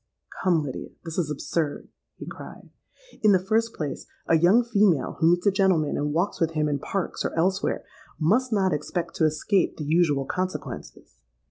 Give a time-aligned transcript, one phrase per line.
[0.43, 2.71] '—'Come, Lydia, this is absurd,' he cried.
[3.21, 6.67] 'In the first place, a young female who meets a gentleman and walks with him
[6.67, 7.83] in Parks or elsewhere,
[8.19, 11.19] must not expect to escape the usual consequences.